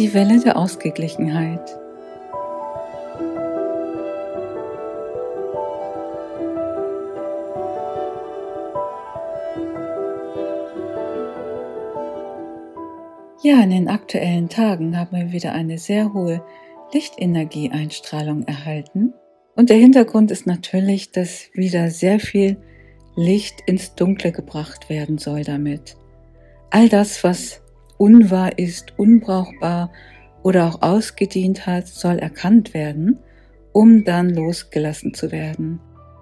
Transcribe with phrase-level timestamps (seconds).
[0.00, 1.78] die Welle der Ausgeglichenheit.
[13.42, 16.42] Ja, in den aktuellen Tagen haben wir wieder eine sehr hohe
[16.94, 19.12] Lichtenergieeinstrahlung erhalten.
[19.54, 22.56] Und der Hintergrund ist natürlich, dass wieder sehr viel
[23.16, 25.96] Licht ins Dunkle gebracht werden soll damit.
[26.70, 27.59] All das, was
[28.00, 29.92] unwahr ist, unbrauchbar
[30.42, 33.18] oder auch ausgedient hat, soll erkannt werden,
[33.72, 35.80] um dann losgelassen zu werden.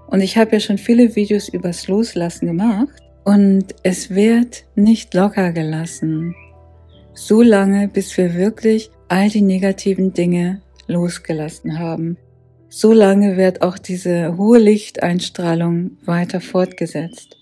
[0.08, 5.52] Und ich habe ja schon viele Videos übers Loslassen gemacht und es wird nicht locker
[5.52, 6.34] gelassen,
[7.14, 12.16] so lange, bis wir wirklich all die negativen Dinge losgelassen haben.
[12.68, 17.37] So lange wird auch diese hohe Lichteinstrahlung weiter fortgesetzt.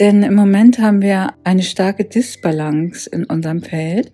[0.00, 4.12] Denn im Moment haben wir eine starke Disbalance in unserem Feld.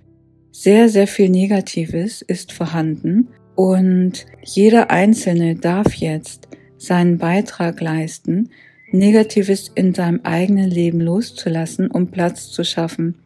[0.51, 8.51] Sehr, sehr viel Negatives ist vorhanden und jeder Einzelne darf jetzt seinen Beitrag leisten,
[8.91, 13.17] Negatives in seinem eigenen Leben loszulassen, um Platz zu schaffen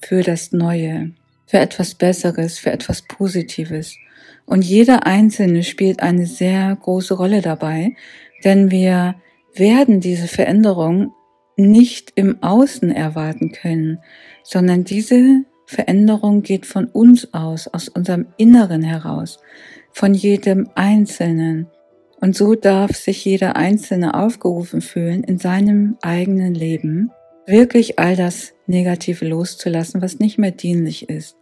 [0.00, 1.12] für das Neue,
[1.46, 3.96] für etwas Besseres, für etwas Positives.
[4.44, 7.94] Und jeder Einzelne spielt eine sehr große Rolle dabei,
[8.42, 9.14] denn wir
[9.54, 11.12] werden diese Veränderung
[11.56, 13.98] nicht im Außen erwarten können,
[14.42, 19.38] sondern diese Veränderung geht von uns aus, aus unserem Inneren heraus,
[19.92, 21.68] von jedem Einzelnen.
[22.20, 27.10] Und so darf sich jeder Einzelne aufgerufen fühlen, in seinem eigenen Leben
[27.46, 31.36] wirklich all das Negative loszulassen, was nicht mehr dienlich ist,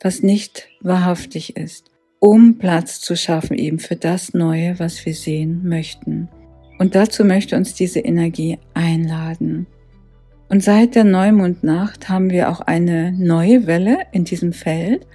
[0.00, 5.62] was nicht wahrhaftig ist um Platz zu schaffen eben für das Neue, was wir sehen
[5.68, 6.28] möchten.
[6.78, 9.66] Und dazu möchte uns diese Energie einladen.
[10.48, 15.06] Und seit der Neumondnacht haben wir auch eine neue Welle in diesem Feld,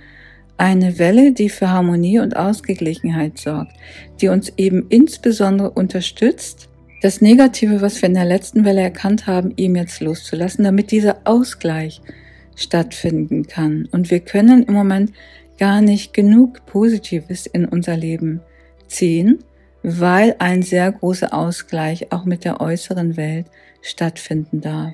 [0.58, 3.74] eine Welle, die für Harmonie und Ausgeglichenheit sorgt,
[4.20, 6.70] die uns eben insbesondere unterstützt,
[7.02, 11.18] das Negative, was wir in der letzten Welle erkannt haben, ihm jetzt loszulassen, damit dieser
[11.24, 12.02] Ausgleich
[12.56, 13.88] stattfinden kann.
[13.92, 15.14] Und wir können im Moment
[15.58, 18.42] gar nicht genug Positives in unser Leben
[18.88, 19.40] ziehen,
[19.84, 23.48] weil ein sehr großer Ausgleich auch mit der äußeren Welt
[23.82, 24.94] stattfinden darf.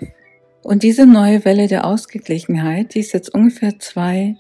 [0.64, 4.36] Und diese neue Welle der Ausgeglichenheit, die ist jetzt ungefähr zwei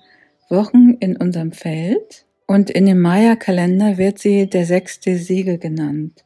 [0.49, 6.23] Wochen in unserem Feld und in dem Maya-Kalender wird sie der sechste Siegel genannt.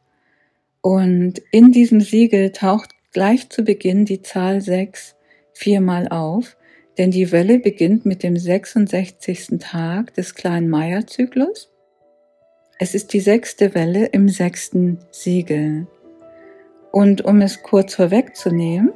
[0.81, 5.15] Und in diesem Siegel taucht gleich zu Beginn die Zahl sechs
[5.53, 6.55] viermal auf
[6.97, 9.59] denn die Welle beginnt mit dem 66.
[9.59, 11.71] Tag des kleinen Maya-Zyklus.
[12.83, 15.85] Es ist die sechste Welle im sechsten Siegel.
[16.91, 18.91] Und um es kurz vorwegzunehmen,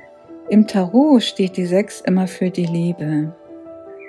[0.49, 3.35] im Tarot steht die Sechs immer für die Liebe.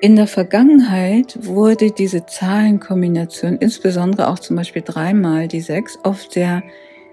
[0.01, 6.63] In der Vergangenheit wurde diese Zahlenkombination, insbesondere auch zum Beispiel dreimal die Sechs, oft sehr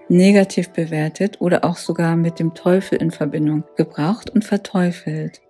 [0.08, 5.42] negativ bewertet oder auch sogar mit dem Teufel in Verbindung gebracht und verteufelt.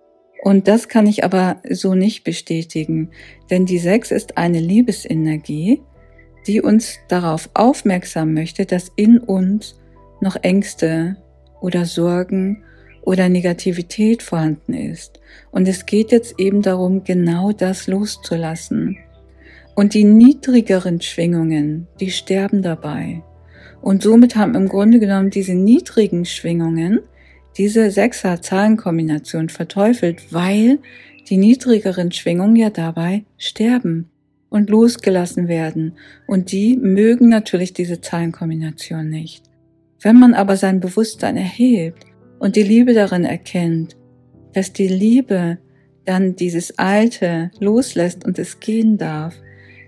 [0.43, 3.11] Und das kann ich aber so nicht bestätigen,
[3.49, 5.81] denn die Sechs ist eine Liebesenergie,
[6.47, 9.79] die uns darauf aufmerksam möchte, dass in uns
[10.21, 11.17] noch Ängste
[11.61, 12.63] oder Sorgen
[13.01, 15.19] oder Negativität vorhanden ist.
[15.51, 18.97] Und es geht jetzt eben darum, genau das loszulassen.
[19.75, 23.21] Und die niedrigeren Schwingungen, die sterben dabei.
[23.81, 27.01] Und somit haben im Grunde genommen diese niedrigen Schwingungen
[27.57, 30.79] diese Sechser-Zahlenkombination verteufelt, weil
[31.29, 34.09] die niedrigeren Schwingungen ja dabei sterben
[34.55, 35.97] und losgelassen werden.
[36.27, 39.43] Und die mögen natürlich diese Zahlenkombination nicht.
[40.01, 42.05] Wenn man aber sein Bewusstsein erhebt
[42.39, 43.97] und die Liebe darin erkennt,
[44.53, 45.57] dass die Liebe
[46.05, 49.35] dann dieses Alte loslässt und es gehen darf,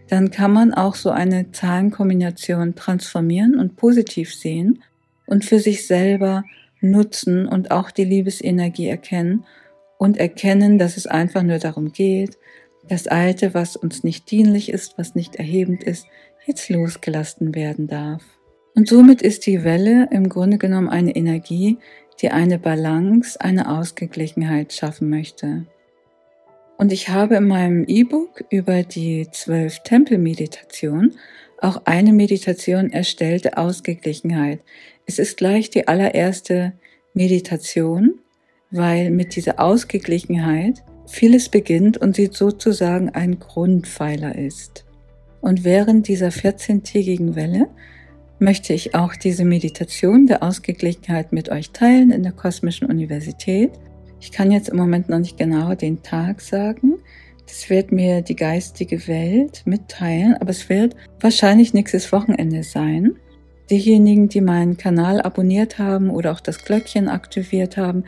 [0.10, 4.84] dann kann man auch so eine Zahlenkombination transformieren und positiv sehen
[5.28, 6.44] und für sich selber
[6.82, 9.46] nutzen und auch die Liebesenergie erkennen
[9.98, 12.38] und erkennen, dass es einfach nur darum geht,
[12.88, 16.08] das Alte, was uns nicht dienlich ist, was nicht erhebend ist,
[16.46, 18.24] jetzt losgelassen werden darf.
[18.76, 21.78] Und somit ist die Welle im Grunde genommen eine Energie,
[22.22, 25.66] die eine Balance, eine Ausgeglichenheit schaffen möchte.
[26.78, 31.16] Und ich habe in meinem E-Book über die zwölf Tempelmeditation
[31.60, 34.60] auch eine Meditation erstellte Ausgeglichenheit.
[35.08, 36.74] Es ist gleich die allererste
[37.16, 38.20] Meditation,
[38.70, 44.86] weil mit dieser Ausgeglichenheit vieles beginnt und sie sozusagen ein Grundpfeiler ist.
[45.42, 47.68] Und während dieser 14-tägigen Welle
[48.40, 53.72] möchte ich auch diese Meditation der Ausgeglichenheit mit euch teilen in der Kosmischen Universität.
[54.20, 56.96] Ich kann jetzt im Moment noch nicht genau den Tag sagen,
[57.48, 63.16] Das wird mir die geistige Welt mitteilen, aber es wird wahrscheinlich nächstes Wochenende sein.
[63.70, 68.06] Diejenigen, die meinen Kanal abonniert haben oder auch das Glöckchen aktiviert haben,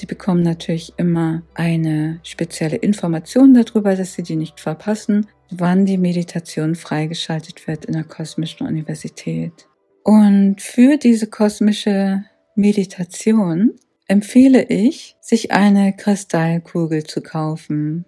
[0.00, 5.98] die bekommen natürlich immer eine spezielle Information darüber, dass sie die nicht verpassen, wann die
[5.98, 9.68] Meditation freigeschaltet wird in der Kosmischen Universität.
[10.04, 12.24] Und für diese kosmische
[12.54, 13.72] Meditation
[14.06, 18.04] empfehle ich, sich eine Kristallkugel zu kaufen,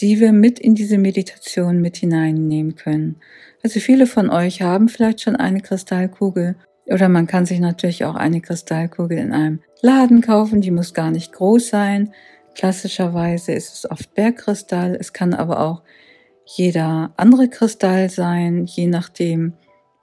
[0.00, 3.16] die wir mit in diese Meditation mit hineinnehmen können.
[3.62, 6.56] Also viele von euch haben vielleicht schon eine Kristallkugel
[6.86, 11.10] oder man kann sich natürlich auch eine Kristallkugel in einem Laden kaufen, die muss gar
[11.10, 12.12] nicht groß sein.
[12.54, 15.82] Klassischerweise ist es oft Bergkristall, es kann aber auch
[16.44, 19.52] jeder andere Kristall sein, je nachdem,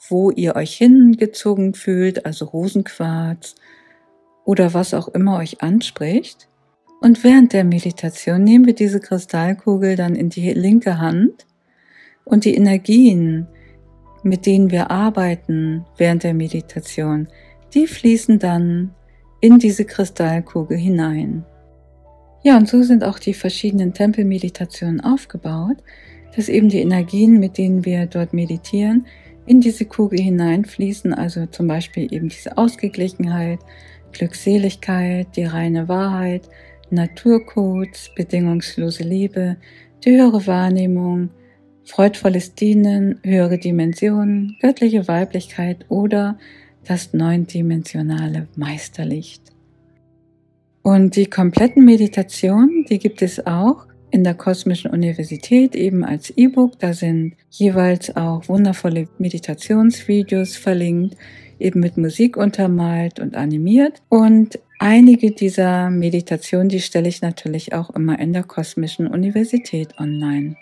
[0.10, 3.56] wo ihr euch hingezogen fühlt, also Rosenquarz
[4.46, 6.48] oder was auch immer euch anspricht.
[7.02, 11.46] Und während der Meditation nehmen wir diese Kristallkugel dann in die linke Hand
[12.24, 13.48] und die Energien,
[14.24, 17.28] mit denen wir arbeiten während der Meditation,
[17.74, 18.96] die fließen dann
[19.42, 21.46] in diese Kristallkugel hinein.
[22.44, 25.78] Ja, und so sind auch die verschiedenen Tempelmeditationen aufgebaut,
[26.36, 29.06] dass eben die Energien, mit denen wir dort meditieren,
[29.46, 33.60] in diese Kugel hineinfließen, also zum Beispiel eben diese Ausgeglichenheit,
[34.12, 36.50] Glückseligkeit, die reine Wahrheit,
[36.90, 39.58] Naturcodes, bedingungslose Liebe,
[40.04, 41.30] die höhere Wahrnehmung,
[41.84, 46.38] freudvolles Dienen, höhere Dimensionen, göttliche Weiblichkeit oder
[46.84, 49.52] das neundimensionale Meisterlicht.
[50.84, 56.80] Und die kompletten Meditationen, die gibt es auch in der Kosmischen Universität eben als E-Book.
[56.80, 61.18] Da sind jeweils auch wundervolle Meditationsvideos verlinkt,
[61.60, 64.04] eben mit Musik untermalt und animiert.
[64.10, 70.56] Und einige dieser Meditationen, die stelle ich natürlich auch immer in der Kosmischen Universität online.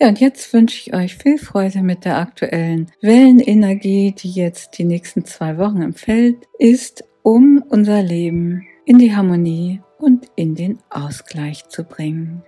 [0.00, 4.84] Ja, und jetzt wünsche ich euch viel Freude mit der aktuellen Wellenenergie, die jetzt die
[4.84, 10.78] nächsten zwei Wochen im Feld ist, um unser Leben in die Harmonie und in den
[10.90, 12.42] Ausgleich zu bringen.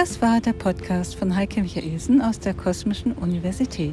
[0.00, 3.92] Das war der Podcast von Heike Michaelsen aus der Kosmischen Universität.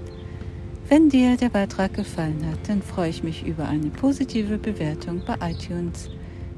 [0.87, 5.35] Wenn dir der Beitrag gefallen hat, dann freue ich mich über eine positive Bewertung bei
[5.51, 6.09] iTunes.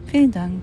[0.06, 0.62] Vielen Dank.